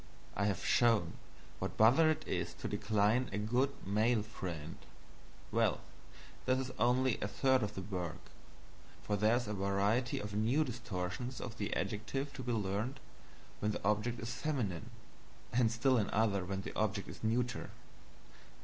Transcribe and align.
I 0.35 0.45
have 0.47 0.65
shown 0.65 1.13
what 1.59 1.73
a 1.73 1.75
bother 1.75 2.09
it 2.09 2.27
is 2.27 2.55
to 2.55 2.67
decline 2.67 3.29
a 3.31 3.37
good 3.37 3.69
(male) 3.85 4.23
friend; 4.23 4.77
well 5.51 5.81
this 6.47 6.57
is 6.57 6.71
only 6.79 7.19
a 7.21 7.27
third 7.27 7.61
of 7.61 7.75
the 7.75 7.83
work, 7.83 8.17
for 9.03 9.15
there 9.15 9.35
is 9.35 9.47
a 9.47 9.53
variety 9.53 10.17
of 10.17 10.33
new 10.33 10.63
distortions 10.63 11.39
of 11.39 11.59
the 11.59 11.71
adjective 11.75 12.33
to 12.33 12.41
be 12.41 12.51
learned 12.51 12.99
when 13.59 13.73
the 13.73 13.83
object 13.85 14.19
is 14.19 14.33
feminine, 14.33 14.89
and 15.53 15.71
still 15.71 15.97
another 15.99 16.45
when 16.45 16.61
the 16.63 16.75
object 16.75 17.07
is 17.07 17.23
neuter. 17.23 17.69